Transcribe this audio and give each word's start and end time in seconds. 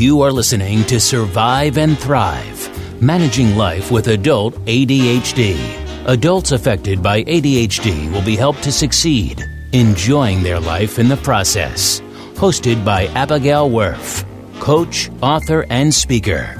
You 0.00 0.22
are 0.22 0.32
listening 0.32 0.84
to 0.84 0.98
Survive 0.98 1.76
and 1.76 1.98
Thrive 1.98 3.02
Managing 3.02 3.54
Life 3.54 3.90
with 3.90 4.08
Adult 4.08 4.54
ADHD. 4.64 5.58
Adults 6.06 6.52
affected 6.52 7.02
by 7.02 7.22
ADHD 7.24 8.10
will 8.10 8.24
be 8.24 8.34
helped 8.34 8.62
to 8.62 8.72
succeed, 8.72 9.44
enjoying 9.74 10.42
their 10.42 10.58
life 10.58 10.98
in 10.98 11.06
the 11.06 11.18
process. 11.18 12.00
Hosted 12.32 12.82
by 12.82 13.08
Abigail 13.08 13.68
Wurf, 13.68 14.24
coach, 14.58 15.10
author, 15.20 15.66
and 15.68 15.92
speaker. 15.92 16.56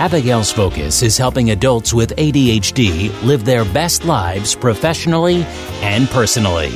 Abigail's 0.00 0.50
focus 0.50 1.04
is 1.04 1.16
helping 1.16 1.52
adults 1.52 1.94
with 1.94 2.16
ADHD 2.16 3.12
live 3.22 3.44
their 3.44 3.64
best 3.66 4.04
lives 4.04 4.56
professionally 4.56 5.44
and 5.82 6.08
personally. 6.08 6.72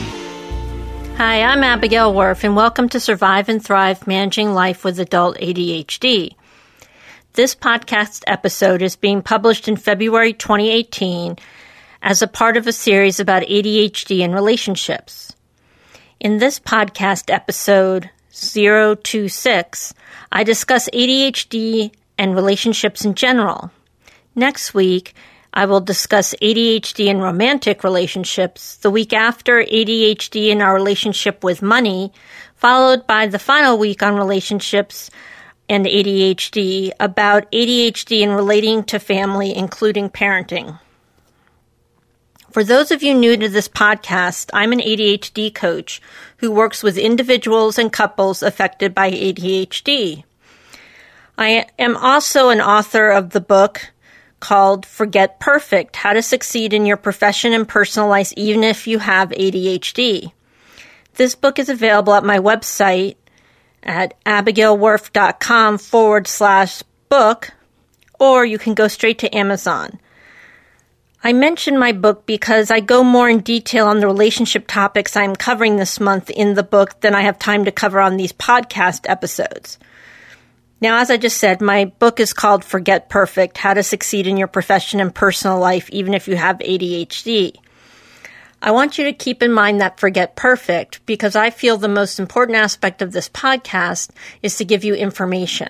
Hi, 1.16 1.42
I'm 1.42 1.62
Abigail 1.62 2.12
Wurf, 2.12 2.42
and 2.42 2.56
welcome 2.56 2.88
to 2.88 2.98
Survive 2.98 3.48
and 3.48 3.64
Thrive 3.64 4.04
Managing 4.04 4.52
Life 4.52 4.82
with 4.82 4.98
Adult 4.98 5.38
ADHD. 5.38 6.34
This 7.34 7.54
podcast 7.54 8.24
episode 8.26 8.82
is 8.82 8.96
being 8.96 9.22
published 9.22 9.68
in 9.68 9.76
February 9.76 10.32
2018 10.32 11.36
as 12.02 12.20
a 12.20 12.26
part 12.26 12.56
of 12.56 12.66
a 12.66 12.72
series 12.72 13.20
about 13.20 13.44
ADHD 13.44 14.24
and 14.24 14.34
relationships. 14.34 15.32
In 16.18 16.38
this 16.38 16.58
podcast 16.58 17.32
episode 17.32 18.10
026, 18.32 19.94
I 20.32 20.42
discuss 20.42 20.88
ADHD 20.88 21.92
and 22.18 22.34
relationships 22.34 23.04
in 23.04 23.14
general. 23.14 23.70
Next 24.34 24.74
week, 24.74 25.14
I 25.56 25.66
will 25.66 25.80
discuss 25.80 26.34
ADHD 26.42 27.08
and 27.08 27.22
romantic 27.22 27.84
relationships, 27.84 28.74
the 28.78 28.90
week 28.90 29.12
after 29.12 29.62
ADHD 29.62 30.48
in 30.48 30.60
our 30.60 30.74
relationship 30.74 31.44
with 31.44 31.62
money, 31.62 32.12
followed 32.56 33.06
by 33.06 33.28
the 33.28 33.38
final 33.38 33.78
week 33.78 34.02
on 34.02 34.16
relationships 34.16 35.12
and 35.68 35.86
ADHD 35.86 36.90
about 36.98 37.50
ADHD 37.52 38.24
and 38.24 38.34
relating 38.34 38.82
to 38.84 38.98
family, 38.98 39.54
including 39.54 40.10
parenting. 40.10 40.80
For 42.50 42.64
those 42.64 42.90
of 42.90 43.04
you 43.04 43.14
new 43.14 43.36
to 43.36 43.48
this 43.48 43.68
podcast, 43.68 44.50
I'm 44.52 44.72
an 44.72 44.80
ADHD 44.80 45.54
coach 45.54 46.02
who 46.38 46.50
works 46.50 46.82
with 46.82 46.98
individuals 46.98 47.78
and 47.78 47.92
couples 47.92 48.42
affected 48.42 48.92
by 48.92 49.12
ADHD. 49.12 50.24
I 51.38 51.66
am 51.78 51.96
also 51.96 52.48
an 52.48 52.60
author 52.60 53.10
of 53.10 53.30
the 53.30 53.40
book 53.40 53.92
called 54.44 54.84
Forget 54.84 55.40
Perfect 55.40 55.96
How 55.96 56.12
to 56.12 56.20
Succeed 56.20 56.74
in 56.74 56.84
Your 56.84 56.98
Profession 56.98 57.54
and 57.54 57.66
Personal 57.66 58.10
Life 58.10 58.30
Even 58.36 58.62
If 58.62 58.86
You 58.86 58.98
Have 58.98 59.30
ADHD. 59.30 60.32
This 61.14 61.34
book 61.34 61.58
is 61.58 61.70
available 61.70 62.12
at 62.12 62.24
my 62.24 62.38
website 62.38 63.16
at 63.82 64.22
abigailwurf.com 64.24 65.78
forward 65.78 66.26
slash 66.26 66.82
book, 67.08 67.52
or 68.20 68.44
you 68.44 68.58
can 68.58 68.74
go 68.74 68.86
straight 68.86 69.18
to 69.20 69.34
Amazon. 69.34 69.98
I 71.22 71.32
mention 71.32 71.78
my 71.78 71.92
book 71.92 72.26
because 72.26 72.70
I 72.70 72.80
go 72.80 73.02
more 73.02 73.30
in 73.30 73.40
detail 73.40 73.86
on 73.86 74.00
the 74.00 74.06
relationship 74.06 74.66
topics 74.66 75.16
I'm 75.16 75.34
covering 75.34 75.76
this 75.76 75.98
month 75.98 76.28
in 76.28 76.52
the 76.52 76.62
book 76.62 77.00
than 77.00 77.14
I 77.14 77.22
have 77.22 77.38
time 77.38 77.64
to 77.64 77.72
cover 77.72 77.98
on 77.98 78.18
these 78.18 78.34
podcast 78.34 79.08
episodes. 79.08 79.78
Now, 80.80 80.98
as 80.98 81.10
I 81.10 81.16
just 81.16 81.38
said, 81.38 81.60
my 81.60 81.86
book 81.86 82.20
is 82.20 82.32
called 82.32 82.64
Forget 82.64 83.08
Perfect 83.08 83.58
How 83.58 83.74
to 83.74 83.82
Succeed 83.82 84.26
in 84.26 84.36
Your 84.36 84.48
Profession 84.48 85.00
and 85.00 85.14
Personal 85.14 85.58
Life, 85.58 85.88
even 85.90 86.14
if 86.14 86.28
you 86.28 86.36
have 86.36 86.58
ADHD. 86.58 87.54
I 88.60 88.70
want 88.70 88.96
you 88.96 89.04
to 89.04 89.12
keep 89.12 89.42
in 89.42 89.52
mind 89.52 89.80
that 89.80 90.00
forget 90.00 90.36
perfect 90.36 91.04
because 91.04 91.36
I 91.36 91.50
feel 91.50 91.76
the 91.76 91.86
most 91.86 92.18
important 92.18 92.56
aspect 92.56 93.02
of 93.02 93.12
this 93.12 93.28
podcast 93.28 94.10
is 94.42 94.56
to 94.56 94.64
give 94.64 94.84
you 94.84 94.94
information. 94.94 95.68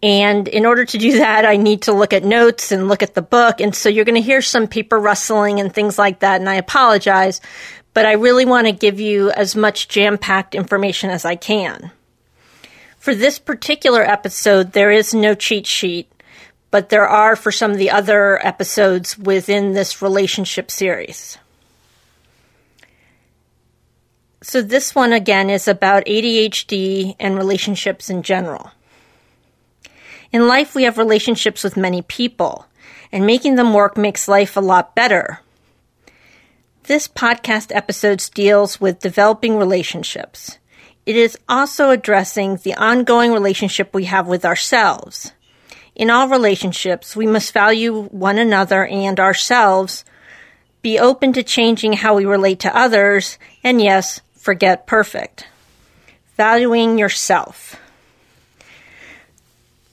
And 0.00 0.48
in 0.48 0.66
order 0.66 0.84
to 0.84 0.98
do 0.98 1.18
that, 1.18 1.44
I 1.44 1.56
need 1.56 1.82
to 1.82 1.92
look 1.92 2.12
at 2.12 2.24
notes 2.24 2.70
and 2.72 2.88
look 2.88 3.02
at 3.02 3.14
the 3.14 3.22
book. 3.22 3.60
And 3.60 3.74
so 3.74 3.88
you're 3.88 4.04
going 4.04 4.14
to 4.14 4.20
hear 4.20 4.42
some 4.42 4.68
paper 4.68 4.98
rustling 4.98 5.60
and 5.60 5.72
things 5.72 5.98
like 5.98 6.20
that. 6.20 6.40
And 6.40 6.48
I 6.48 6.54
apologize, 6.54 7.40
but 7.94 8.06
I 8.06 8.12
really 8.12 8.44
want 8.44 8.66
to 8.66 8.72
give 8.72 9.00
you 9.00 9.30
as 9.30 9.56
much 9.56 9.88
jam 9.88 10.18
packed 10.18 10.54
information 10.54 11.10
as 11.10 11.24
I 11.24 11.36
can. 11.36 11.90
For 13.04 13.14
this 13.14 13.38
particular 13.38 14.00
episode, 14.00 14.72
there 14.72 14.90
is 14.90 15.12
no 15.12 15.34
cheat 15.34 15.66
sheet, 15.66 16.10
but 16.70 16.88
there 16.88 17.06
are 17.06 17.36
for 17.36 17.52
some 17.52 17.72
of 17.72 17.76
the 17.76 17.90
other 17.90 18.38
episodes 18.42 19.18
within 19.18 19.74
this 19.74 20.00
relationship 20.00 20.70
series. 20.70 21.36
So, 24.40 24.62
this 24.62 24.94
one 24.94 25.12
again 25.12 25.50
is 25.50 25.68
about 25.68 26.06
ADHD 26.06 27.14
and 27.20 27.36
relationships 27.36 28.08
in 28.08 28.22
general. 28.22 28.70
In 30.32 30.48
life, 30.48 30.74
we 30.74 30.84
have 30.84 30.96
relationships 30.96 31.62
with 31.62 31.76
many 31.76 32.00
people, 32.00 32.64
and 33.12 33.26
making 33.26 33.56
them 33.56 33.74
work 33.74 33.98
makes 33.98 34.28
life 34.28 34.56
a 34.56 34.60
lot 34.60 34.94
better. 34.94 35.40
This 36.84 37.06
podcast 37.06 37.70
episode 37.70 38.24
deals 38.32 38.80
with 38.80 39.00
developing 39.00 39.58
relationships. 39.58 40.56
It 41.06 41.16
is 41.16 41.38
also 41.48 41.90
addressing 41.90 42.56
the 42.56 42.74
ongoing 42.74 43.32
relationship 43.32 43.92
we 43.92 44.04
have 44.04 44.26
with 44.26 44.44
ourselves. 44.44 45.32
In 45.94 46.10
all 46.10 46.28
relationships, 46.28 47.14
we 47.14 47.26
must 47.26 47.52
value 47.52 48.04
one 48.04 48.38
another 48.38 48.86
and 48.86 49.20
ourselves, 49.20 50.04
be 50.80 50.98
open 50.98 51.32
to 51.34 51.42
changing 51.42 51.92
how 51.92 52.14
we 52.16 52.24
relate 52.24 52.60
to 52.60 52.76
others, 52.76 53.38
and 53.62 53.80
yes, 53.80 54.22
forget 54.36 54.86
perfect. 54.86 55.46
Valuing 56.36 56.98
yourself. 56.98 57.76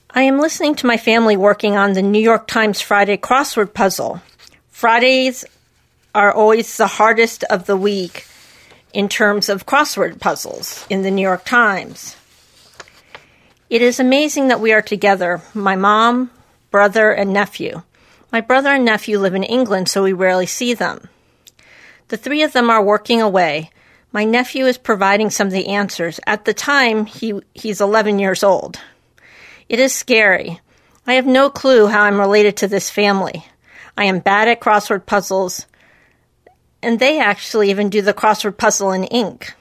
I 0.10 0.24
am 0.24 0.40
listening 0.40 0.76
to 0.76 0.88
my 0.88 0.98
family 0.98 1.38
working 1.38 1.78
on 1.78 1.94
the 1.94 2.02
New 2.02 2.20
York 2.20 2.48
Times 2.48 2.82
Friday 2.82 3.18
crossword 3.18 3.74
puzzle. 3.74 4.22
Fridays 4.70 5.46
are 6.16 6.34
always 6.34 6.76
the 6.78 6.88
hardest 6.88 7.44
of 7.46 7.66
the 7.66 7.78
week 7.78 8.26
in 8.94 9.10
terms 9.10 9.50
of 9.50 9.66
crossword 9.66 10.20
puzzles 10.20 10.86
in 10.90 11.02
the 11.02 11.12
New 11.12 11.22
York 11.22 11.46
Times. 11.46 12.16
It 13.70 13.82
is 13.82 14.00
amazing 14.00 14.50
that 14.50 14.60
we 14.60 14.74
are 14.74 14.82
together, 14.82 15.42
my 15.54 15.76
mom, 15.76 16.30
brother, 16.72 17.12
and 17.12 17.32
nephew. 17.32 17.84
My 18.32 18.42
brother 18.42 18.70
and 18.70 18.86
nephew 18.86 19.20
live 19.20 19.36
in 19.36 19.44
England, 19.44 19.90
so 19.90 20.04
we 20.04 20.14
rarely 20.14 20.46
see 20.46 20.74
them. 20.74 21.10
The 22.10 22.18
three 22.18 22.44
of 22.44 22.52
them 22.52 22.70
are 22.70 22.84
working 22.84 23.22
away. 23.22 23.72
My 24.12 24.26
nephew 24.26 24.66
is 24.66 24.78
providing 24.78 25.30
some 25.30 25.48
of 25.48 25.54
the 25.54 25.68
answers. 25.68 26.20
At 26.28 26.44
the 26.44 26.54
time, 26.54 27.06
he, 27.06 27.40
he's 27.54 27.80
11 27.80 28.20
years 28.20 28.44
old. 28.44 28.80
It 29.70 29.80
is 29.80 29.94
scary. 29.94 30.60
I 31.08 31.14
have 31.14 31.26
no 31.26 31.50
clue 31.50 31.88
how 31.88 32.02
I'm 32.02 32.20
related 32.20 32.58
to 32.58 32.68
this 32.68 32.90
family. 32.90 33.46
I 33.98 34.06
am 34.06 34.20
bad 34.20 34.50
at 34.50 34.60
crossword 34.60 35.06
puzzles 35.06 35.66
and 36.82 37.00
they 37.00 37.20
actually 37.20 37.70
even 37.70 37.90
do 37.90 38.02
the 38.02 38.14
crossword 38.14 38.58
puzzle 38.58 38.92
in 38.92 39.04
ink. 39.06 39.54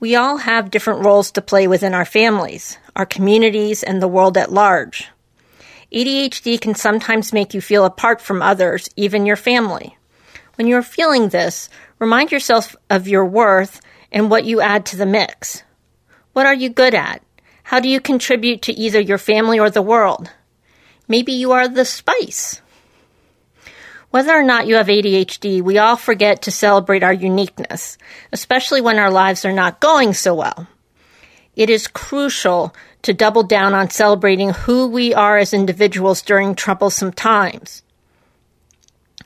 We 0.00 0.16
all 0.16 0.38
have 0.38 0.70
different 0.70 1.04
roles 1.04 1.30
to 1.32 1.42
play 1.42 1.66
within 1.66 1.94
our 1.94 2.04
families, 2.04 2.78
our 2.94 3.06
communities, 3.06 3.82
and 3.82 4.02
the 4.02 4.08
world 4.08 4.36
at 4.36 4.52
large. 4.52 5.08
ADHD 5.92 6.60
can 6.60 6.74
sometimes 6.74 7.32
make 7.32 7.54
you 7.54 7.60
feel 7.60 7.84
apart 7.84 8.20
from 8.20 8.42
others, 8.42 8.88
even 8.96 9.26
your 9.26 9.36
family. 9.36 9.96
When 10.56 10.66
you're 10.66 10.82
feeling 10.82 11.28
this, 11.28 11.68
remind 11.98 12.32
yourself 12.32 12.76
of 12.90 13.08
your 13.08 13.24
worth 13.24 13.80
and 14.12 14.30
what 14.30 14.44
you 14.44 14.60
add 14.60 14.86
to 14.86 14.96
the 14.96 15.06
mix. 15.06 15.62
What 16.32 16.46
are 16.46 16.54
you 16.54 16.68
good 16.68 16.94
at? 16.94 17.22
How 17.62 17.80
do 17.80 17.88
you 17.88 18.00
contribute 18.00 18.62
to 18.62 18.72
either 18.72 19.00
your 19.00 19.18
family 19.18 19.58
or 19.58 19.70
the 19.70 19.82
world? 19.82 20.30
Maybe 21.08 21.32
you 21.32 21.52
are 21.52 21.66
the 21.66 21.84
spice. 21.84 22.60
Whether 24.14 24.30
or 24.30 24.44
not 24.44 24.68
you 24.68 24.76
have 24.76 24.86
ADHD, 24.86 25.60
we 25.60 25.76
all 25.76 25.96
forget 25.96 26.42
to 26.42 26.52
celebrate 26.52 27.02
our 27.02 27.12
uniqueness, 27.12 27.98
especially 28.32 28.80
when 28.80 28.96
our 28.96 29.10
lives 29.10 29.44
are 29.44 29.52
not 29.52 29.80
going 29.80 30.14
so 30.14 30.36
well. 30.36 30.68
It 31.56 31.68
is 31.68 31.88
crucial 31.88 32.72
to 33.02 33.12
double 33.12 33.42
down 33.42 33.74
on 33.74 33.90
celebrating 33.90 34.50
who 34.50 34.86
we 34.86 35.12
are 35.12 35.36
as 35.38 35.52
individuals 35.52 36.22
during 36.22 36.54
troublesome 36.54 37.12
times. 37.12 37.82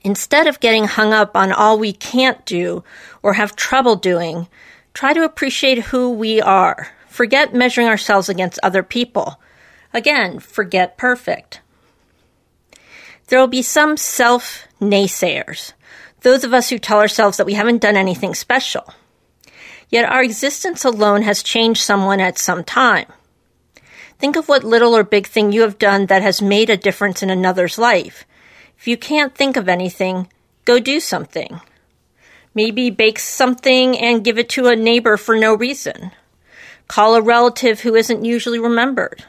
Instead 0.05 0.47
of 0.47 0.59
getting 0.59 0.85
hung 0.85 1.13
up 1.13 1.37
on 1.37 1.53
all 1.53 1.79
we 1.79 1.93
can't 1.93 2.47
do 2.47 2.83
or 3.23 3.35
have 3.35 3.55
trouble 3.55 3.95
doing, 3.95 4.49
try 4.95 5.13
to 5.13 5.23
appreciate 5.23 5.89
who 5.93 6.09
we 6.09 6.41
are. 6.41 6.89
Forget 7.09 7.53
measuring 7.53 7.89
ourselves 7.89 8.31
against 8.31 8.59
other 8.63 8.83
people. 8.83 9.39
Again, 9.93 10.39
forget 10.39 10.97
perfect. 10.97 11.61
There 13.27 13.39
will 13.39 13.49
be 13.49 13.61
some 13.61 13.99
self 13.99 14.65
naysayers, 14.81 15.73
those 16.23 16.45
of 16.45 16.53
us 16.53 16.71
who 16.71 16.79
tell 16.79 16.99
ourselves 16.99 17.37
that 17.37 17.47
we 17.47 17.55
haven't 17.55 17.83
done 17.83 17.97
anything 17.97 18.35
special. 18.35 18.93
Yet 19.89 20.09
our 20.09 20.23
existence 20.23 20.85
alone 20.85 21.23
has 21.23 21.43
changed 21.43 21.83
someone 21.83 22.21
at 22.21 22.39
some 22.39 22.65
time. 22.65 23.07
Think 24.19 24.37
of 24.37 24.49
what 24.49 24.65
little 24.65 24.97
or 24.97 25.05
big 25.05 25.27
thing 25.27 25.53
you 25.53 25.63
have 25.63 25.79
done 25.79 26.07
that 26.07 26.23
has 26.23 26.43
made 26.43 26.71
a 26.71 26.77
difference 26.77 27.23
in 27.23 27.31
another's 27.31 27.79
life. 27.79 28.25
If 28.77 28.89
you 28.89 28.97
can't 28.97 29.35
think 29.35 29.57
of 29.57 29.69
anything, 29.69 30.29
go 30.65 30.79
do 30.79 31.01
something. 31.01 31.61
Maybe 32.55 32.91
bake 32.91 33.19
something 33.19 33.97
and 33.97 34.25
give 34.25 34.39
it 34.39 34.49
to 34.51 34.67
a 34.67 34.77
neighbor 34.77 35.17
for 35.17 35.37
no 35.37 35.55
reason. 35.55 36.11
Call 36.89 37.15
a 37.15 37.23
relative 37.23 37.81
who 37.81 37.95
isn't 37.95 38.25
usually 38.25 38.59
remembered. 38.59 39.25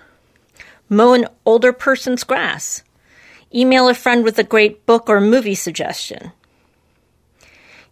Mow 0.90 1.14
an 1.14 1.28
older 1.46 1.72
person's 1.72 2.24
grass. 2.24 2.84
Email 3.54 3.90
a 3.90 3.94
friend 3.94 4.24
with 4.24 4.38
a 4.38 4.44
great 4.44 4.86
book 4.86 5.10
or 5.10 5.20
movie 5.20 5.56
suggestion. 5.56 6.32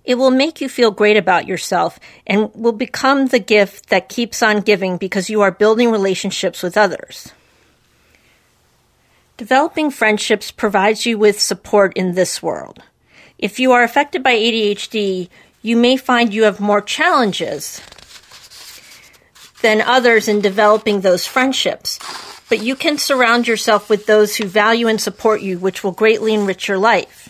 It 0.04 0.16
will 0.16 0.32
make 0.32 0.62
you 0.62 0.70
feel 0.70 0.92
great 0.92 1.18
about 1.18 1.48
yourself 1.48 2.00
and 2.26 2.50
will 2.56 2.72
become 2.72 3.28
the 3.28 3.40
gift 3.40 3.90
that 3.90 4.08
keeps 4.08 4.42
on 4.42 4.62
giving 4.62 4.98
because 4.98 5.30
you 5.30 5.42
are 5.42 5.52
building 5.52 5.92
relationships 5.92 6.64
with 6.64 6.78
others. 6.78 7.34
Developing 9.36 9.92
friendships 9.92 10.50
provides 10.50 11.06
you 11.06 11.18
with 11.18 11.40
support 11.40 11.96
in 11.98 12.14
this 12.14 12.42
world. 12.42 12.82
If 13.38 13.60
you 13.60 13.72
are 13.74 13.84
affected 13.84 14.24
by 14.24 14.34
ADHD, 14.34 15.30
you 15.62 15.76
may 15.76 15.98
find 15.98 16.34
you 16.34 16.44
have 16.44 16.60
more 16.60 16.82
challenges 16.82 17.82
than 19.62 19.82
others 19.82 20.28
in 20.28 20.40
developing 20.40 21.02
those 21.02 21.28
friendships. 21.28 22.00
But 22.50 22.62
you 22.62 22.76
can 22.76 22.98
surround 22.98 23.48
yourself 23.48 23.90
with 23.90 24.06
those 24.06 24.38
who 24.38 24.46
value 24.46 24.88
and 24.88 25.02
support 25.02 25.42
you, 25.42 25.60
which 25.60 25.84
will 25.84 25.92
greatly 25.92 26.34
enrich 26.34 26.68
your 26.68 26.78
life. 26.78 27.30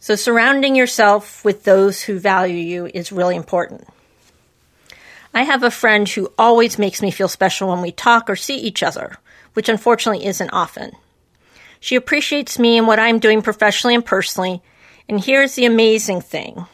So, 0.00 0.16
surrounding 0.16 0.76
yourself 0.76 1.42
with 1.44 1.64
those 1.64 2.02
who 2.02 2.18
value 2.18 2.58
you 2.58 2.86
is 2.92 3.10
really 3.10 3.36
important. 3.36 3.88
I 5.32 5.44
have 5.44 5.62
a 5.62 5.70
friend 5.70 6.06
who 6.06 6.30
always 6.38 6.78
makes 6.78 7.00
me 7.00 7.10
feel 7.10 7.26
special 7.26 7.70
when 7.70 7.80
we 7.80 7.90
talk 7.90 8.28
or 8.28 8.36
see 8.36 8.56
each 8.56 8.82
other, 8.82 9.16
which 9.54 9.70
unfortunately 9.70 10.26
isn't 10.26 10.50
often. 10.50 10.92
She 11.80 11.96
appreciates 11.96 12.58
me 12.58 12.76
and 12.76 12.86
what 12.86 13.00
I'm 13.00 13.18
doing 13.18 13.40
professionally 13.40 13.94
and 13.94 14.04
personally, 14.04 14.62
and 15.08 15.22
here's 15.22 15.54
the 15.54 15.64
amazing 15.64 16.20
thing 16.20 16.66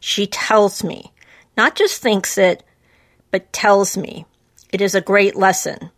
she 0.00 0.26
tells 0.26 0.84
me, 0.84 1.12
not 1.56 1.76
just 1.76 2.02
thinks 2.02 2.36
it, 2.36 2.62
but 3.30 3.52
tells 3.54 3.96
me. 3.96 4.26
It 4.70 4.80
is 4.80 4.94
a 4.94 5.00
great 5.00 5.34
lesson. 5.34 5.90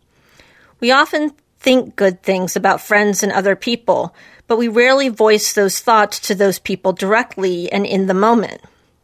We 0.79 0.91
often 0.91 1.33
think 1.59 1.95
good 1.95 2.21
things 2.21 2.55
about 2.55 2.81
friends 2.81 3.23
and 3.23 3.31
other 3.31 3.55
people, 3.55 4.15
but 4.47 4.57
we 4.57 4.67
rarely 4.67 5.09
voice 5.09 5.53
those 5.53 5.79
thoughts 5.79 6.19
to 6.21 6.35
those 6.35 6.59
people 6.59 6.93
directly 6.93 7.71
and 7.71 7.85
in 7.85 8.07
the 8.07 8.13
moment. 8.13 8.61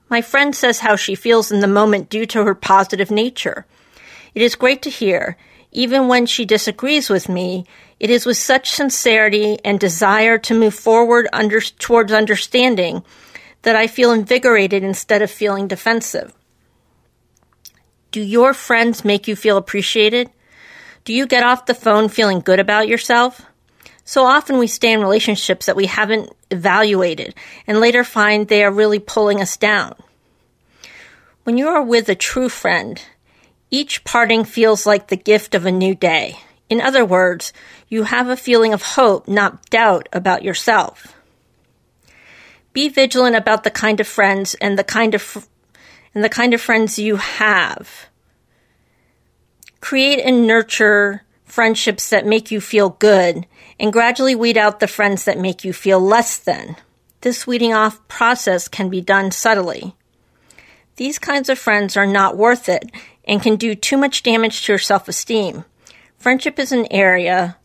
My 0.09 0.21
friend 0.21 0.55
says 0.55 0.79
how 0.79 0.95
she 0.95 1.15
feels 1.15 1.51
in 1.51 1.59
the 1.59 1.67
moment 1.67 2.09
due 2.09 2.25
to 2.27 2.45
her 2.45 2.55
positive 2.55 3.09
nature. 3.09 3.65
It 4.35 4.41
is 4.41 4.55
great 4.55 4.81
to 4.83 4.89
hear. 4.89 5.37
Even 5.71 6.07
when 6.07 6.27
she 6.27 6.45
disagrees 6.45 7.09
with 7.09 7.27
me, 7.27 7.65
it 7.99 8.11
is 8.11 8.25
with 8.25 8.37
such 8.37 8.69
sincerity 8.69 9.57
and 9.65 9.79
desire 9.79 10.37
to 10.37 10.53
move 10.53 10.75
forward 10.75 11.27
under, 11.33 11.59
towards 11.59 12.11
understanding 12.11 13.03
that 13.63 13.75
I 13.75 13.87
feel 13.87 14.11
invigorated 14.11 14.83
instead 14.83 15.21
of 15.21 15.31
feeling 15.31 15.67
defensive. 15.67 16.33
Do 18.11 18.21
your 18.21 18.53
friends 18.53 19.03
make 19.03 19.27
you 19.27 19.35
feel 19.35 19.57
appreciated? 19.57 20.29
Do 21.05 21.13
you 21.13 21.27
get 21.27 21.43
off 21.43 21.65
the 21.65 21.73
phone 21.73 22.07
feeling 22.07 22.39
good 22.39 22.59
about 22.59 22.87
yourself? 22.87 23.41
So 24.05 24.23
often 24.25 24.57
we 24.57 24.67
stay 24.67 24.93
in 24.93 25.01
relationships 25.01 25.65
that 25.65 25.75
we 25.75 25.85
haven't 25.85 26.31
evaluated 26.49 27.35
and 27.67 27.79
later 27.79 28.03
find 28.03 28.47
they 28.47 28.63
are 28.63 28.71
really 28.71 28.99
pulling 28.99 29.41
us 29.41 29.57
down. 29.57 29.95
When 31.43 31.57
you 31.57 31.67
are 31.67 31.81
with 31.81 32.07
a 32.07 32.15
true 32.15 32.47
friend, 32.47 33.01
each 33.69 34.03
parting 34.05 34.45
feels 34.45 34.85
like 34.85 35.07
the 35.07 35.17
gift 35.17 35.55
of 35.55 35.65
a 35.65 35.71
new 35.71 35.93
day. 35.93 36.39
In 36.69 36.79
other 36.79 37.03
words, 37.03 37.51
you 37.89 38.03
have 38.03 38.29
a 38.29 38.37
feeling 38.37 38.73
of 38.73 38.81
hope, 38.81 39.27
not 39.27 39.69
doubt 39.69 40.07
about 40.13 40.43
yourself. 40.43 41.15
Be 42.71 42.87
vigilant 42.87 43.35
about 43.35 43.63
the 43.63 43.71
kind 43.71 43.99
of 43.99 44.07
friends 44.07 44.55
and 44.55 44.79
the 44.79 44.83
kind 44.83 45.13
of 45.13 45.47
and 46.15 46.23
the 46.23 46.29
kind 46.29 46.53
of 46.53 46.61
friends 46.61 46.97
you 46.97 47.17
have. 47.17 48.07
Create 49.83 50.21
and 50.21 50.47
nurture 50.47 51.23
friendships 51.43 52.09
that 52.09 52.25
make 52.25 52.49
you 52.49 52.61
feel 52.61 52.91
good 52.91 53.45
and 53.77 53.91
gradually 53.91 54.33
weed 54.33 54.55
out 54.55 54.79
the 54.79 54.87
friends 54.87 55.25
that 55.25 55.37
make 55.37 55.65
you 55.65 55.73
feel 55.73 55.99
less 55.99 56.37
than. 56.37 56.77
This 57.19 57.45
weeding 57.45 57.73
off 57.73 58.07
process 58.07 58.69
can 58.69 58.87
be 58.87 59.01
done 59.01 59.31
subtly. 59.31 59.93
These 60.95 61.19
kinds 61.19 61.49
of 61.49 61.59
friends 61.59 61.97
are 61.97 62.05
not 62.05 62.37
worth 62.37 62.69
it 62.69 62.89
and 63.25 63.43
can 63.43 63.57
do 63.57 63.75
too 63.75 63.97
much 63.97 64.23
damage 64.23 64.65
to 64.65 64.71
your 64.71 64.79
self 64.79 65.09
esteem. 65.09 65.65
Friendship 66.17 66.59
is 66.59 66.71
an 66.71 66.87
area 66.89 67.57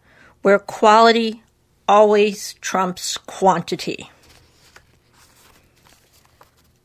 where 0.43 0.59
quality 0.59 1.45
always 1.87 2.55
trumps 2.55 3.17
quantity. 3.17 4.11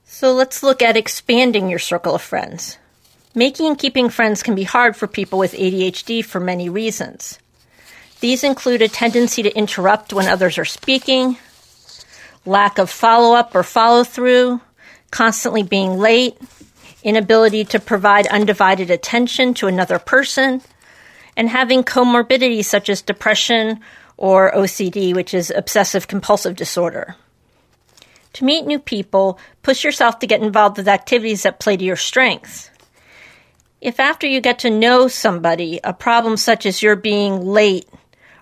So 0.06 0.31
let's 0.31 0.62
look 0.62 0.83
at 0.83 0.95
expanding 0.95 1.69
your 1.69 1.79
circle 1.79 2.13
of 2.13 2.21
friends. 2.21 2.77
Making 3.35 3.68
and 3.68 3.80
keeping 3.80 4.09
friends 4.09 4.44
can 4.44 4.53
be 4.53 4.63
hard 4.63 4.95
for 4.95 5.07
people 5.07 5.39
with 5.39 5.53
ADHD 5.53 6.24
for 6.24 6.39
many 6.39 6.69
reasons. 6.69 7.39
These 8.19 8.44
include 8.44 8.83
a 8.83 8.88
tendency 8.88 9.41
to 9.41 9.57
interrupt 9.57 10.13
when 10.13 10.27
others 10.27 10.59
are 10.59 10.65
speaking, 10.65 11.38
lack 12.45 12.77
of 12.77 12.91
follow 12.91 13.35
up 13.35 13.56
or 13.56 13.63
follow 13.63 14.03
through, 14.03 14.62
constantly 15.09 15.63
being 15.63 15.97
late, 15.97 16.38
inability 17.03 17.65
to 17.65 17.80
provide 17.80 18.27
undivided 18.27 18.91
attention 18.91 19.56
to 19.56 19.68
another 19.68 19.97
person, 19.97 20.62
and 21.36 21.50
having 21.50 21.83
comorbidities 21.83 22.65
such 22.65 22.88
as 22.88 23.01
depression 23.01 23.79
or 24.15 24.51
OCD, 24.51 25.15
which 25.15 25.33
is 25.33 25.51
obsessive 25.56 26.07
compulsive 26.07 26.56
disorder. 26.56 27.15
To 28.33 28.45
meet 28.45 28.65
new 28.65 28.79
people, 28.79 29.39
push 29.63 29.83
yourself 29.83 30.19
to 30.19 30.27
get 30.27 30.41
involved 30.41 30.77
with 30.77 30.88
activities 30.88 31.44
that 31.44 31.59
play 31.59 31.77
to 31.77 31.83
your 31.83 31.95
strengths. 31.95 32.69
If 33.83 34.00
after 34.00 34.25
you 34.25 34.39
get 34.39 34.59
to 34.59 34.69
know 34.69 35.09
somebody, 35.09 35.81
a 35.83 35.91
problem 35.91 36.38
such 36.38 36.65
as 36.65 36.81
your 36.81 36.95
being 36.95 37.45
late 37.45 37.85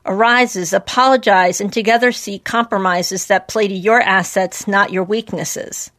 arises, 0.05 0.71
apologize 0.71 1.59
and 1.59 1.73
together 1.73 2.11
seek 2.11 2.43
compromises 2.43 3.25
that 3.25 3.47
play 3.47 3.67
to 3.67 3.73
your 3.73 3.99
assets, 3.99 4.67
not 4.67 4.91
your 4.91 5.03
weaknesses. 5.03 5.89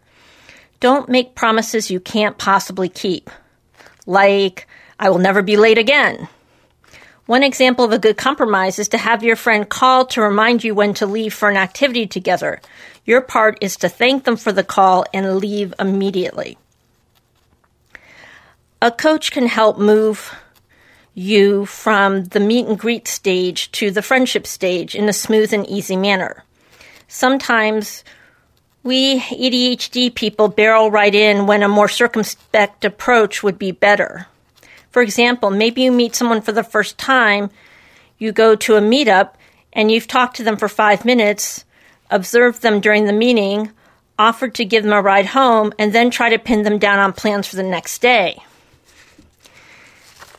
Don't 0.78 1.08
make 1.08 1.34
promises 1.34 1.90
you 1.90 1.98
can't 1.98 2.38
possibly 2.38 2.88
keep. 2.88 3.30
Like, 4.06 4.68
I 5.00 5.10
will 5.10 5.18
never 5.18 5.42
be 5.42 5.56
late 5.56 5.78
again. 5.78 6.28
One 7.26 7.42
example 7.42 7.84
of 7.84 7.90
a 7.90 7.98
good 7.98 8.16
compromise 8.16 8.78
is 8.78 8.90
to 8.90 8.98
have 8.98 9.24
your 9.24 9.34
friend 9.34 9.68
call 9.68 10.06
to 10.06 10.22
remind 10.22 10.62
you 10.62 10.76
when 10.76 10.94
to 10.94 11.06
leave 11.06 11.34
for 11.34 11.50
an 11.50 11.56
activity 11.56 12.06
together. 12.06 12.60
Your 13.04 13.20
part 13.20 13.58
is 13.60 13.74
to 13.78 13.88
thank 13.88 14.22
them 14.22 14.36
for 14.36 14.52
the 14.52 14.62
call 14.62 15.04
and 15.12 15.38
leave 15.38 15.74
immediately. 15.80 16.58
A 18.82 18.90
coach 18.90 19.30
can 19.30 19.46
help 19.46 19.78
move 19.78 20.34
you 21.14 21.66
from 21.66 22.24
the 22.24 22.40
meet 22.40 22.66
and 22.66 22.76
greet 22.76 23.06
stage 23.06 23.70
to 23.70 23.92
the 23.92 24.02
friendship 24.02 24.44
stage 24.44 24.96
in 24.96 25.08
a 25.08 25.12
smooth 25.12 25.52
and 25.52 25.64
easy 25.68 25.94
manner. 25.94 26.42
Sometimes 27.06 28.02
we 28.82 29.20
ADHD 29.20 30.12
people 30.12 30.48
barrel 30.48 30.90
right 30.90 31.14
in 31.14 31.46
when 31.46 31.62
a 31.62 31.68
more 31.68 31.88
circumspect 31.88 32.84
approach 32.84 33.44
would 33.44 33.56
be 33.56 33.70
better. 33.70 34.26
For 34.90 35.00
example, 35.00 35.52
maybe 35.52 35.82
you 35.82 35.92
meet 35.92 36.16
someone 36.16 36.42
for 36.42 36.50
the 36.50 36.64
first 36.64 36.98
time, 36.98 37.50
you 38.18 38.32
go 38.32 38.56
to 38.56 38.74
a 38.74 38.80
meetup, 38.80 39.34
and 39.72 39.92
you've 39.92 40.08
talked 40.08 40.34
to 40.38 40.42
them 40.42 40.56
for 40.56 40.66
five 40.66 41.04
minutes, 41.04 41.64
observed 42.10 42.62
them 42.62 42.80
during 42.80 43.04
the 43.04 43.12
meeting, 43.12 43.70
offered 44.18 44.56
to 44.56 44.64
give 44.64 44.82
them 44.82 44.92
a 44.92 45.00
ride 45.00 45.26
home, 45.26 45.72
and 45.78 45.92
then 45.92 46.10
try 46.10 46.30
to 46.30 46.38
pin 46.40 46.64
them 46.64 46.80
down 46.80 46.98
on 46.98 47.12
plans 47.12 47.46
for 47.46 47.54
the 47.54 47.62
next 47.62 48.02
day. 48.02 48.42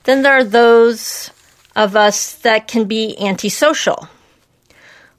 Then 0.03 0.21
there 0.21 0.33
are 0.33 0.43
those 0.43 1.31
of 1.75 1.95
us 1.95 2.35
that 2.35 2.67
can 2.67 2.85
be 2.85 3.17
antisocial. 3.19 4.07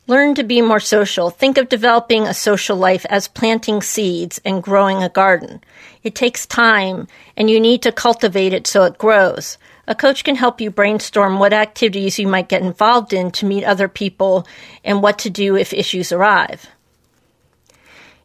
Learn 0.07 0.35
to 0.35 0.45
be 0.45 0.61
more 0.61 0.81
social. 0.81 1.31
Think 1.31 1.57
of 1.57 1.71
developing 1.71 2.25
a 2.25 2.35
social 2.35 2.77
life 2.77 3.07
as 3.09 3.27
planting 3.27 3.81
seeds 3.81 4.39
and 4.45 4.63
growing 4.63 5.03
a 5.03 5.09
garden. 5.09 5.63
It 6.03 6.15
takes 6.15 6.45
time, 6.45 7.09
and 7.39 7.49
you 7.49 7.59
need 7.59 7.81
to 7.83 7.93
cultivate 7.93 8.53
it 8.53 8.67
so 8.67 8.85
it 8.85 8.99
grows. 8.99 9.57
A 9.87 9.95
coach 9.95 10.23
can 10.23 10.37
help 10.37 10.61
you 10.61 10.71
brainstorm 10.71 11.39
what 11.39 11.55
activities 11.55 12.19
you 12.19 12.29
might 12.29 12.51
get 12.51 12.63
involved 12.63 13.15
in 13.15 13.31
to 13.33 13.47
meet 13.47 13.65
other 13.65 13.89
people 13.89 14.47
and 14.85 15.03
what 15.03 15.19
to 15.21 15.31
do 15.31 15.57
if 15.57 15.73
issues 15.73 16.13
arrive. 16.13 16.67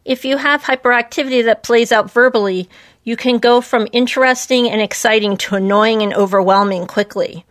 If 0.04 0.24
you 0.24 0.36
have 0.36 0.62
hyperactivity 0.62 1.44
that 1.44 1.62
plays 1.62 1.92
out 1.92 2.10
verbally, 2.10 2.68
you 3.10 3.16
can 3.16 3.38
go 3.38 3.60
from 3.60 3.88
interesting 3.90 4.70
and 4.70 4.80
exciting 4.80 5.36
to 5.36 5.56
annoying 5.56 6.00
and 6.00 6.14
overwhelming 6.14 6.86
quickly. 6.86 7.44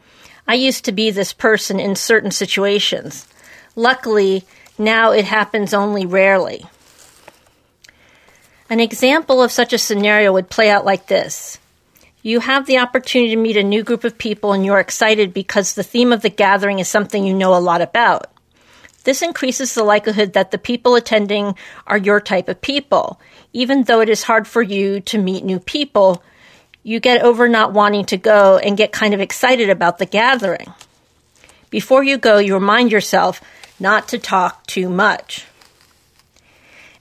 I 0.47 0.53
used 0.53 0.85
to 0.85 0.93
be 0.93 1.11
this 1.11 1.33
person 1.33 1.81
in 1.81 1.97
certain 1.97 2.31
situations. 2.31 3.27
Luckily, 3.75 4.45
now 4.77 5.11
it 5.11 5.25
happens 5.25 5.73
only 5.73 6.05
rarely. 6.05 6.65
An 8.69 8.79
example 8.79 9.43
of 9.43 9.51
such 9.51 9.73
a 9.73 9.77
scenario 9.77 10.31
would 10.31 10.49
play 10.49 10.69
out 10.69 10.85
like 10.85 11.07
this 11.07 11.59
you 12.21 12.39
have 12.39 12.65
the 12.65 12.77
opportunity 12.77 13.35
to 13.35 13.41
meet 13.41 13.57
a 13.57 13.63
new 13.63 13.83
group 13.83 14.05
of 14.05 14.17
people 14.17 14.53
and 14.53 14.65
you're 14.65 14.79
excited 14.79 15.33
because 15.33 15.73
the 15.73 15.83
theme 15.83 16.13
of 16.13 16.21
the 16.21 16.29
gathering 16.29 16.79
is 16.79 16.87
something 16.87 17.25
you 17.25 17.33
know 17.33 17.53
a 17.53 17.59
lot 17.59 17.81
about. 17.81 18.31
This 19.03 19.21
increases 19.21 19.73
the 19.73 19.83
likelihood 19.83 20.33
that 20.33 20.51
the 20.51 20.57
people 20.57 20.95
attending 20.95 21.55
are 21.87 21.97
your 21.97 22.19
type 22.19 22.49
of 22.49 22.61
people. 22.61 23.19
Even 23.53 23.83
though 23.83 24.01
it 24.01 24.09
is 24.09 24.23
hard 24.23 24.47
for 24.47 24.61
you 24.61 24.99
to 25.01 25.17
meet 25.17 25.43
new 25.43 25.59
people, 25.59 26.21
you 26.83 26.99
get 26.99 27.21
over 27.21 27.47
not 27.47 27.73
wanting 27.73 28.05
to 28.05 28.17
go 28.17 28.57
and 28.57 28.77
get 28.77 28.91
kind 28.91 29.13
of 29.13 29.19
excited 29.19 29.69
about 29.69 29.97
the 29.97 30.05
gathering. 30.05 30.73
Before 31.69 32.03
you 32.03 32.17
go, 32.17 32.37
you 32.37 32.53
remind 32.53 32.91
yourself 32.91 33.41
not 33.79 34.07
to 34.09 34.17
talk 34.17 34.65
too 34.67 34.89
much. 34.89 35.45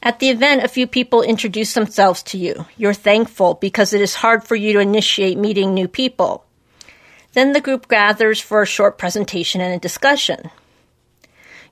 At 0.02 0.20
the 0.20 0.30
event, 0.30 0.62
a 0.62 0.68
few 0.68 0.86
people 0.86 1.22
introduce 1.22 1.74
themselves 1.74 2.22
to 2.24 2.38
you. 2.38 2.66
You're 2.76 2.94
thankful 2.94 3.54
because 3.54 3.92
it 3.92 4.00
is 4.00 4.14
hard 4.14 4.44
for 4.44 4.54
you 4.54 4.72
to 4.74 4.78
initiate 4.78 5.38
meeting 5.38 5.74
new 5.74 5.88
people. 5.88 6.44
Then 7.32 7.52
the 7.52 7.60
group 7.60 7.88
gathers 7.88 8.40
for 8.40 8.62
a 8.62 8.66
short 8.66 8.96
presentation 8.96 9.60
and 9.60 9.74
a 9.74 9.78
discussion. 9.78 10.50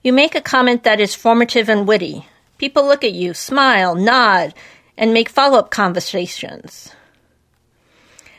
You 0.06 0.12
make 0.12 0.36
a 0.36 0.40
comment 0.40 0.84
that 0.84 1.00
is 1.00 1.16
formative 1.16 1.68
and 1.68 1.84
witty. 1.84 2.28
People 2.58 2.86
look 2.86 3.02
at 3.02 3.12
you, 3.12 3.34
smile, 3.34 3.96
nod, 3.96 4.54
and 4.96 5.12
make 5.12 5.28
follow 5.28 5.58
up 5.58 5.72
conversations. 5.72 6.92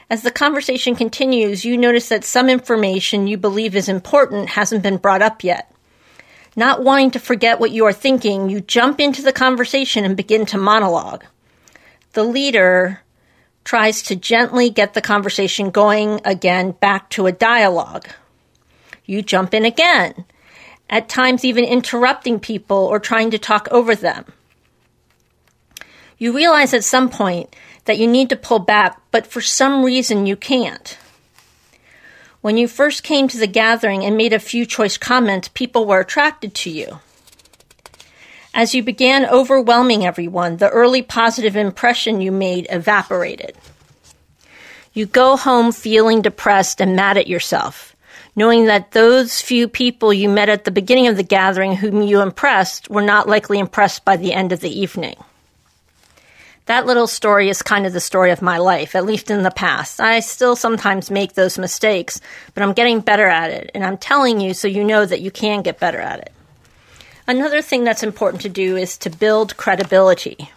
As 0.09 0.21
the 0.21 0.31
conversation 0.31 0.95
continues, 0.95 1.65
you 1.65 1.77
notice 1.77 2.07
that 2.07 2.24
some 2.24 2.47
information 2.47 3.27
you 3.27 3.36
believe 3.36 3.75
is 3.75 3.89
important 3.89 4.47
hasn't 4.51 4.81
been 4.81 4.95
brought 4.95 5.21
up 5.21 5.43
yet. 5.43 5.69
Not 6.55 6.86
wanting 6.86 7.12
to 7.12 7.19
forget 7.19 7.59
what 7.59 7.71
you 7.71 7.83
are 7.83 7.91
thinking, 7.91 8.50
you 8.50 8.62
jump 8.62 9.01
into 9.01 9.21
the 9.21 9.33
conversation 9.33 10.05
and 10.05 10.15
begin 10.15 10.45
to 10.45 10.57
monologue. 10.57 11.25
The 12.13 12.24
leader 12.24 13.01
tries 13.65 14.03
to 14.03 14.15
gently 14.15 14.69
get 14.69 14.93
the 14.93 15.01
conversation 15.01 15.71
going 15.71 16.21
again 16.24 16.71
back 16.71 17.09
to 17.09 17.27
a 17.27 17.33
dialogue. 17.33 18.07
You 19.03 19.21
jump 19.21 19.53
in 19.53 19.65
again, 19.65 20.24
at 20.89 21.10
times 21.10 21.44
even 21.44 21.65
interrupting 21.65 22.39
people 22.39 22.77
or 22.77 23.00
trying 23.00 23.32
to 23.32 23.38
talk 23.38 23.67
over 23.72 23.96
them. 23.96 24.25
You 26.17 26.34
realize 26.34 26.74
at 26.74 26.84
some 26.84 27.10
point 27.10 27.56
that 27.86 27.98
you 27.98 28.08
need 28.08 28.29
to 28.29 28.36
pull 28.36 28.60
back, 28.60 29.00
but 29.12 29.27
for 29.27 29.41
some 29.41 29.84
reason 29.84 30.25
you 30.25 30.36
can't. 30.36 30.98
When 32.41 32.58
you 32.58 32.67
first 32.67 33.03
came 33.03 33.27
to 33.27 33.38
the 33.38 33.48
gathering 33.48 34.06
and 34.06 34.15
made 34.15 34.34
a 34.34 34.39
few 34.39 34.65
choice 34.65 34.98
comments, 34.98 35.50
people 35.50 35.86
were 35.86 36.00
attracted 36.00 36.53
to 36.56 36.70
you. 36.70 37.00
As 38.53 38.74
you 38.74 38.82
began 38.82 39.25
overwhelming 39.25 40.06
everyone, 40.06 40.58
the 40.58 40.70
early 40.70 41.01
positive 41.01 41.56
impression 41.56 42.22
you 42.22 42.32
made 42.32 42.67
evaporated. 42.70 43.56
You 44.94 45.06
go 45.06 45.38
home 45.38 45.72
feeling 45.72 46.22
depressed 46.24 46.82
and 46.82 46.96
mad 46.96 47.17
at 47.17 47.27
yourself, 47.27 47.96
knowing 48.38 48.65
that 48.65 48.91
those 48.91 49.41
few 49.41 49.67
people 49.67 50.13
you 50.13 50.29
met 50.29 50.48
at 50.48 50.63
the 50.63 50.72
beginning 50.72 51.08
of 51.08 51.17
the 51.17 51.24
gathering 51.24 51.75
whom 51.75 52.03
you 52.03 52.22
impressed 52.22 52.88
were 52.88 53.01
not 53.01 53.27
likely 53.27 53.58
impressed 53.58 54.06
by 54.06 54.15
the 54.15 54.32
end 54.32 54.51
of 54.51 54.60
the 54.60 54.79
evening. 54.79 55.15
That 56.67 56.86
little 56.86 57.08
story 57.08 57.50
is 57.50 57.63
kind 57.63 57.88
of 57.88 57.94
the 57.94 58.00
story 58.00 58.29
of 58.29 58.41
my 58.44 58.60
life, 58.60 58.94
at 58.94 59.06
least 59.06 59.32
in 59.32 59.41
the 59.41 59.50
past. 59.50 60.00
I 60.00 60.20
still 60.20 60.56
sometimes 60.56 61.10
make 61.10 61.34
those 61.34 61.58
mistakes, 61.58 62.22
but 62.53 62.62
I'm 62.62 62.74
getting 62.74 63.00
better 63.00 63.25
at 63.25 63.50
it, 63.50 63.72
and 63.74 63.84
I'm 63.84 63.98
telling 63.98 64.39
you 64.39 64.53
so 64.53 64.67
you 64.67 64.84
know 64.84 65.06
that 65.06 65.22
you 65.22 65.32
can 65.32 65.63
get 65.63 65.79
better 65.79 66.00
at 66.00 66.20
it. 66.20 66.32
Another 67.25 67.63
thing 67.63 67.84
that's 67.84 68.03
important 68.03 68.44
to 68.44 68.50
do 68.50 68.77
is 68.77 68.98
to 69.00 69.10
build 69.10 69.58
credibility. 69.58 70.51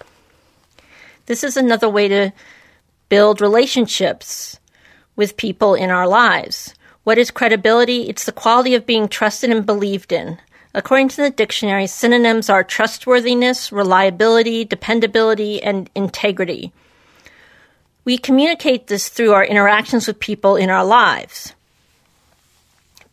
This 1.27 1.43
is 1.45 1.57
another 1.57 1.89
way 1.89 2.09
to 2.09 2.33
build 3.09 3.41
relationships 3.41 4.61
with 5.17 5.39
people 5.39 5.75
in 5.75 5.91
our 5.91 6.07
lives. 6.07 6.75
What 7.11 7.19
is 7.19 7.33
credibility? 7.33 8.09
It's 8.09 8.25
the 8.25 8.31
quality 8.31 8.77
of 8.77 8.87
being 8.87 9.09
trusted 9.09 9.51
and 9.51 9.67
believed 9.67 10.13
in, 10.13 10.39
According 10.73 11.09
to 11.09 11.23
the 11.23 11.31
dictionary, 11.31 11.89
synonyms 11.89 12.49
are 12.49 12.63
trustworthiness, 12.63 13.73
reliability, 13.73 14.65
dependability, 14.65 15.61
and 15.61 15.91
integrity. 15.97 16.73
We 18.05 18.17
communicate 18.17 18.87
this 18.87 19.09
through 19.09 19.33
our 19.33 19.45
interactions 19.45 20.07
with 20.07 20.21
people 20.21 20.55
in 20.55 20.71
our 20.71 20.85
lives. 20.85 21.53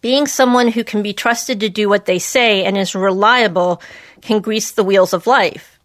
Being 0.02 0.28
someone 0.28 0.68
who 0.68 0.84
can 0.84 1.02
be 1.02 1.12
trusted 1.12 1.60
to 1.62 1.68
do 1.68 1.90
what 1.90 2.06
they 2.06 2.20
say 2.20 2.66
and 2.66 2.78
is 2.78 2.94
reliable 2.94 3.82
can 4.22 4.42
grease 4.42 4.70
the 4.70 4.84
wheels 4.84 5.12
of 5.12 5.26
life. 5.26 5.80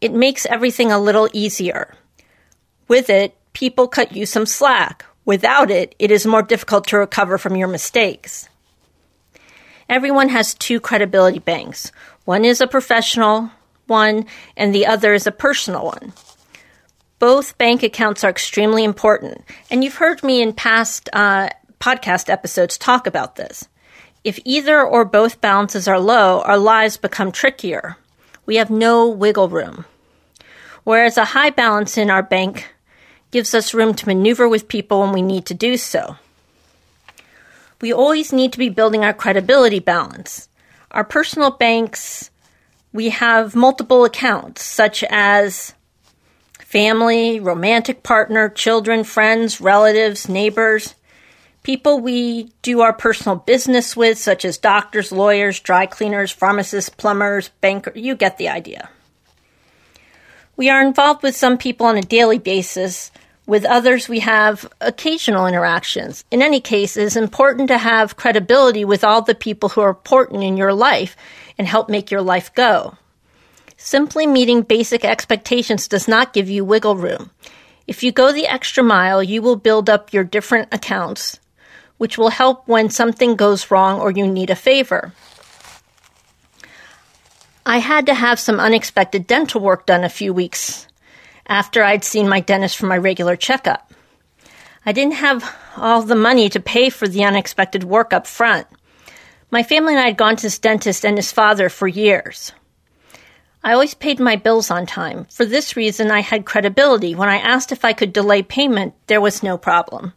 It 0.00 0.12
makes 0.12 0.46
everything 0.46 0.90
a 0.90 0.98
little 0.98 1.28
easier. 1.32 1.94
With 2.88 3.08
it, 3.08 3.36
people 3.52 3.86
cut 3.86 4.16
you 4.16 4.26
some 4.26 4.46
slack. 4.46 5.04
Without 5.30 5.70
it, 5.70 5.94
it 6.00 6.10
is 6.10 6.26
more 6.26 6.42
difficult 6.42 6.88
to 6.88 6.98
recover 6.98 7.38
from 7.38 7.54
your 7.54 7.68
mistakes. 7.68 8.48
Everyone 9.88 10.28
has 10.28 10.54
two 10.54 10.80
credibility 10.80 11.38
banks. 11.38 11.92
One 12.24 12.44
is 12.44 12.60
a 12.60 12.66
professional 12.66 13.52
one, 13.86 14.26
and 14.56 14.74
the 14.74 14.86
other 14.86 15.14
is 15.14 15.28
a 15.28 15.30
personal 15.46 15.84
one. 15.84 16.12
Both 17.20 17.56
bank 17.58 17.84
accounts 17.84 18.24
are 18.24 18.30
extremely 18.30 18.82
important, 18.82 19.44
and 19.70 19.84
you've 19.84 20.02
heard 20.02 20.20
me 20.24 20.42
in 20.42 20.52
past 20.52 21.08
uh, 21.12 21.50
podcast 21.78 22.28
episodes 22.28 22.76
talk 22.76 23.06
about 23.06 23.36
this. 23.36 23.68
If 24.24 24.40
either 24.44 24.82
or 24.82 25.04
both 25.04 25.40
balances 25.40 25.86
are 25.86 26.00
low, 26.00 26.40
our 26.40 26.58
lives 26.58 26.96
become 26.96 27.30
trickier. 27.30 27.96
We 28.46 28.56
have 28.56 28.68
no 28.68 29.06
wiggle 29.08 29.48
room. 29.48 29.84
Whereas 30.82 31.16
a 31.16 31.24
high 31.24 31.50
balance 31.50 31.96
in 31.96 32.10
our 32.10 32.24
bank 32.24 32.66
gives 33.30 33.54
us 33.54 33.74
room 33.74 33.94
to 33.94 34.06
maneuver 34.06 34.48
with 34.48 34.68
people 34.68 35.00
when 35.00 35.12
we 35.12 35.22
need 35.22 35.46
to 35.46 35.54
do 35.54 35.76
so 35.76 36.16
we 37.80 37.92
always 37.92 38.32
need 38.32 38.52
to 38.52 38.58
be 38.58 38.68
building 38.68 39.04
our 39.04 39.14
credibility 39.14 39.78
balance. 39.78 40.48
Our 40.90 41.04
personal 41.04 41.50
banks, 41.50 42.30
we 42.92 43.10
have 43.10 43.54
multiple 43.54 44.04
accounts, 44.04 44.62
such 44.62 45.02
as 45.08 45.74
family, 46.58 47.40
romantic 47.40 48.02
partner, 48.02 48.48
children, 48.48 49.04
friends, 49.04 49.60
relatives, 49.60 50.28
neighbors, 50.28 50.94
people 51.62 52.00
we 52.00 52.52
do 52.62 52.80
our 52.80 52.92
personal 52.92 53.36
business 53.36 53.96
with, 53.96 54.18
such 54.18 54.44
as 54.44 54.58
doctors, 54.58 55.12
lawyers, 55.12 55.60
dry 55.60 55.86
cleaners, 55.86 56.30
pharmacists, 56.30 56.90
plumbers, 56.90 57.48
bankers. 57.60 57.96
You 57.96 58.14
get 58.14 58.36
the 58.36 58.48
idea. 58.48 58.90
We 60.56 60.68
are 60.68 60.82
involved 60.82 61.22
with 61.22 61.36
some 61.36 61.56
people 61.56 61.86
on 61.86 61.96
a 61.96 62.02
daily 62.02 62.38
basis, 62.38 63.10
with 63.50 63.64
others, 63.64 64.08
we 64.08 64.20
have 64.20 64.72
occasional 64.80 65.48
interactions. 65.48 66.24
In 66.30 66.40
any 66.40 66.60
case, 66.60 66.96
it 66.96 67.02
is 67.02 67.16
important 67.16 67.66
to 67.66 67.78
have 67.78 68.16
credibility 68.16 68.84
with 68.84 69.02
all 69.02 69.22
the 69.22 69.34
people 69.34 69.70
who 69.70 69.80
are 69.80 69.88
important 69.88 70.44
in 70.44 70.56
your 70.56 70.72
life 70.72 71.16
and 71.58 71.66
help 71.66 71.88
make 71.88 72.12
your 72.12 72.22
life 72.22 72.54
go. 72.54 72.96
Simply 73.76 74.24
meeting 74.24 74.62
basic 74.62 75.04
expectations 75.04 75.88
does 75.88 76.06
not 76.06 76.32
give 76.32 76.48
you 76.48 76.64
wiggle 76.64 76.94
room. 76.94 77.32
If 77.88 78.04
you 78.04 78.12
go 78.12 78.30
the 78.30 78.46
extra 78.46 78.84
mile, 78.84 79.20
you 79.20 79.42
will 79.42 79.56
build 79.56 79.90
up 79.90 80.12
your 80.12 80.22
different 80.22 80.68
accounts, 80.70 81.40
which 81.98 82.16
will 82.16 82.30
help 82.30 82.68
when 82.68 82.88
something 82.88 83.34
goes 83.34 83.68
wrong 83.68 83.98
or 83.98 84.12
you 84.12 84.28
need 84.28 84.50
a 84.50 84.54
favor. 84.54 85.12
I 87.66 87.78
had 87.78 88.06
to 88.06 88.14
have 88.14 88.38
some 88.38 88.60
unexpected 88.60 89.26
dental 89.26 89.60
work 89.60 89.86
done 89.86 90.04
a 90.04 90.08
few 90.08 90.32
weeks 90.32 90.86
after 91.50 91.82
I'd 91.82 92.04
seen 92.04 92.28
my 92.28 92.40
dentist 92.40 92.78
for 92.78 92.86
my 92.86 92.96
regular 92.96 93.36
checkup. 93.36 93.92
I 94.86 94.92
didn't 94.92 95.14
have 95.14 95.44
all 95.76 96.00
the 96.00 96.14
money 96.14 96.48
to 96.48 96.60
pay 96.60 96.88
for 96.88 97.06
the 97.06 97.24
unexpected 97.24 97.84
work 97.84 98.12
up 98.14 98.26
front. 98.26 98.66
My 99.50 99.64
family 99.64 99.94
and 99.94 100.00
I 100.00 100.06
had 100.06 100.16
gone 100.16 100.36
to 100.36 100.42
this 100.42 100.60
dentist 100.60 101.04
and 101.04 101.18
his 101.18 101.32
father 101.32 101.68
for 101.68 101.88
years. 101.88 102.52
I 103.62 103.72
always 103.72 103.92
paid 103.94 104.20
my 104.20 104.36
bills 104.36 104.70
on 104.70 104.86
time. 104.86 105.26
For 105.26 105.44
this 105.44 105.76
reason, 105.76 106.10
I 106.10 106.20
had 106.20 106.46
credibility. 106.46 107.14
When 107.14 107.28
I 107.28 107.36
asked 107.36 107.72
if 107.72 107.84
I 107.84 107.92
could 107.92 108.12
delay 108.12 108.42
payment, 108.42 108.94
there 109.08 109.20
was 109.20 109.42
no 109.42 109.58
problem. 109.58 110.14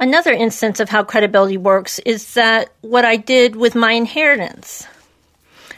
Another 0.00 0.32
instance 0.32 0.80
of 0.80 0.88
how 0.88 1.04
credibility 1.04 1.56
works 1.56 1.98
is 2.00 2.34
that 2.34 2.72
what 2.80 3.04
I 3.04 3.16
did 3.16 3.56
with 3.56 3.74
my 3.74 3.92
inheritance. 3.92 4.86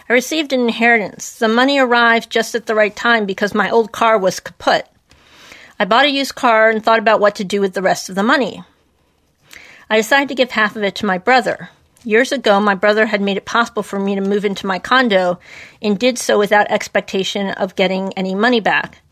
I 0.09 0.13
received 0.13 0.53
an 0.53 0.61
inheritance. 0.61 1.39
The 1.39 1.49
money 1.49 1.79
arrived 1.79 2.31
just 2.31 2.55
at 2.55 2.67
the 2.67 2.75
right 2.75 2.95
time 2.95 3.27
because 3.27 3.55
my 3.55 3.71
old 3.71 3.91
car 3.91 4.17
was 4.17 4.39
kaput. 4.39 4.87
I 5.81 5.85
bought 5.85 6.05
a 6.05 6.11
used 6.11 6.37
car 6.37 6.71
and 6.71 6.83
thought 6.83 7.01
about 7.01 7.21
what 7.21 7.35
to 7.37 7.45
do 7.45 7.61
with 7.61 7.75
the 7.75 7.83
rest 7.83 8.09
of 8.09 8.15
the 8.15 8.23
money. 8.23 8.63
I 9.91 9.97
decided 9.97 10.29
to 10.29 10.35
give 10.35 10.53
half 10.53 10.77
of 10.77 10.85
it 10.85 10.95
to 10.97 11.07
my 11.07 11.19
brother. 11.19 11.71
Years 12.05 12.31
ago, 12.31 12.61
my 12.61 12.77
brother 12.77 13.07
had 13.07 13.21
made 13.21 13.37
it 13.37 13.45
possible 13.45 13.83
for 13.83 13.99
me 13.99 14.15
to 14.15 14.21
move 14.21 14.45
into 14.45 14.67
my 14.67 14.79
condo 14.79 15.41
and 15.83 15.99
did 15.99 16.19
so 16.19 16.39
without 16.39 16.71
expectation 16.71 17.51
of 17.51 17.75
getting 17.75 18.13
any 18.13 18.35
money 18.35 18.61
back. 18.61 19.03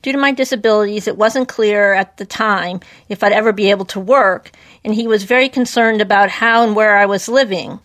Due 0.00 0.12
to 0.12 0.18
my 0.18 0.32
disabilities, 0.32 1.06
it 1.06 1.18
wasn't 1.18 1.48
clear 1.48 1.92
at 1.92 2.16
the 2.16 2.24
time 2.24 2.80
if 3.10 3.22
I'd 3.22 3.32
ever 3.32 3.52
be 3.52 3.70
able 3.70 3.84
to 3.86 4.00
work, 4.00 4.50
and 4.82 4.94
he 4.94 5.06
was 5.06 5.24
very 5.24 5.50
concerned 5.50 6.00
about 6.00 6.30
how 6.30 6.64
and 6.64 6.74
where 6.74 6.96
I 6.96 7.04
was 7.04 7.28
living. 7.28 7.78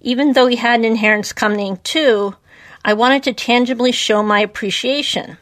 Even 0.00 0.32
though 0.32 0.46
he 0.46 0.56
had 0.56 0.80
an 0.80 0.84
inheritance 0.84 1.32
coming 1.32 1.78
too, 1.84 2.34
I 2.84 2.94
wanted 2.94 3.22
to 3.24 3.32
tangibly 3.32 3.92
show 3.92 4.22
my 4.22 4.40
appreciation. 4.40 5.36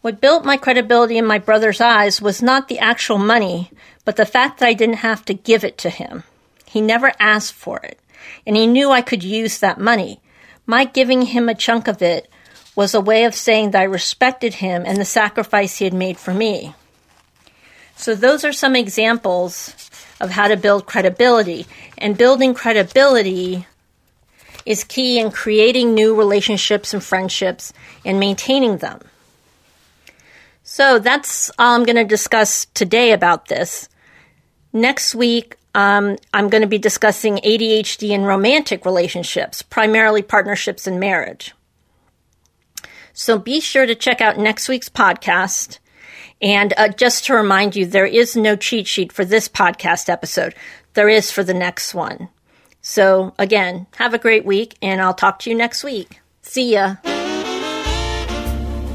What 0.00 0.20
built 0.20 0.44
my 0.44 0.56
credibility 0.56 1.18
in 1.18 1.26
my 1.26 1.38
brother's 1.38 1.80
eyes 1.80 2.20
was 2.20 2.42
not 2.42 2.68
the 2.68 2.78
actual 2.78 3.18
money, 3.18 3.70
but 4.04 4.16
the 4.16 4.26
fact 4.26 4.58
that 4.58 4.68
I 4.68 4.72
didn't 4.72 4.96
have 4.96 5.24
to 5.26 5.34
give 5.34 5.62
it 5.62 5.78
to 5.78 5.90
him. 5.90 6.24
He 6.66 6.80
never 6.80 7.12
asked 7.20 7.52
for 7.52 7.78
it, 7.80 8.00
and 8.46 8.56
he 8.56 8.66
knew 8.66 8.90
I 8.90 9.02
could 9.02 9.22
use 9.22 9.58
that 9.58 9.78
money. 9.78 10.20
My 10.66 10.84
giving 10.84 11.22
him 11.22 11.48
a 11.48 11.54
chunk 11.54 11.86
of 11.86 12.02
it 12.02 12.28
was 12.74 12.94
a 12.94 13.00
way 13.00 13.24
of 13.24 13.34
saying 13.34 13.72
that 13.72 13.82
I 13.82 13.84
respected 13.84 14.54
him 14.54 14.82
and 14.86 14.98
the 14.98 15.04
sacrifice 15.04 15.76
he 15.76 15.84
had 15.84 15.94
made 15.94 16.16
for 16.16 16.32
me. 16.32 16.74
So, 17.94 18.14
those 18.14 18.44
are 18.44 18.52
some 18.52 18.74
examples 18.74 19.74
of 20.22 20.30
how 20.30 20.48
to 20.48 20.56
build 20.56 20.86
credibility. 20.86 21.66
And 21.98 22.16
building 22.16 22.54
credibility 22.54 23.66
is 24.64 24.84
key 24.84 25.18
in 25.18 25.30
creating 25.30 25.92
new 25.92 26.14
relationships 26.14 26.94
and 26.94 27.04
friendships 27.04 27.74
and 28.04 28.18
maintaining 28.18 28.78
them. 28.78 29.00
So, 30.64 30.98
that's 30.98 31.50
all 31.58 31.74
I'm 31.74 31.84
going 31.84 31.96
to 31.96 32.04
discuss 32.04 32.64
today 32.72 33.12
about 33.12 33.48
this. 33.48 33.90
Next 34.72 35.14
week, 35.14 35.58
um, 35.74 36.16
I'm 36.32 36.48
going 36.48 36.62
to 36.62 36.68
be 36.68 36.78
discussing 36.78 37.36
ADHD 37.38 38.10
in 38.10 38.22
romantic 38.22 38.86
relationships, 38.86 39.60
primarily 39.60 40.22
partnerships 40.22 40.86
and 40.86 41.00
marriage. 41.00 41.52
So 43.12 43.38
be 43.38 43.60
sure 43.60 43.86
to 43.86 43.94
check 43.94 44.20
out 44.20 44.38
next 44.38 44.68
week's 44.68 44.88
podcast. 44.88 45.78
And 46.42 46.74
uh, 46.76 46.88
just 46.88 47.24
to 47.26 47.34
remind 47.34 47.76
you, 47.76 47.86
there 47.86 48.04
is 48.04 48.34
no 48.36 48.56
cheat 48.56 48.88
sheet 48.88 49.12
for 49.12 49.24
this 49.24 49.48
podcast 49.48 50.08
episode. 50.08 50.56
There 50.94 51.08
is 51.08 51.30
for 51.30 51.44
the 51.44 51.54
next 51.54 51.94
one. 51.94 52.28
So 52.80 53.32
again, 53.38 53.86
have 53.96 54.12
a 54.12 54.18
great 54.18 54.44
week, 54.44 54.76
and 54.82 55.00
I'll 55.00 55.14
talk 55.14 55.38
to 55.40 55.50
you 55.50 55.56
next 55.56 55.84
week. 55.84 56.20
See 56.42 56.72
ya. 56.72 56.96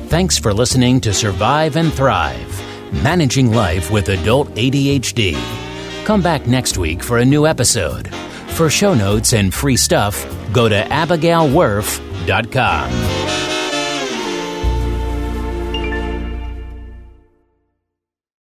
Thanks 0.09 0.37
for 0.37 0.53
listening 0.53 0.99
to 1.01 1.13
Survive 1.13 1.75
and 1.77 1.93
Thrive 1.93 2.63
Managing 3.03 3.51
Life 3.51 3.91
with 3.91 4.07
Adult 4.09 4.49
ADHD. 4.55 5.37
Come 6.05 6.21
back 6.21 6.47
next 6.47 6.77
week 6.77 7.03
for 7.03 7.17
a 7.17 7.25
new 7.25 7.45
episode. 7.45 8.07
For 8.51 8.69
show 8.69 8.93
notes 8.93 9.33
and 9.33 9.53
free 9.53 9.75
stuff, 9.77 10.25
go 10.53 10.69
to 10.69 10.81
abigailwurf.com. 10.83 13.46